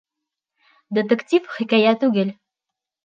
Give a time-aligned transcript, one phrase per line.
[0.99, 2.37] Детектив хикәйә түгел